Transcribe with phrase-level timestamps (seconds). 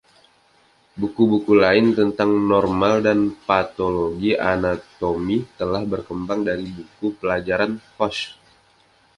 [0.99, 8.23] Buku-buku lain tentang normal dan patologi anatomi telah berkembang dari buku pelajaran Fuchs.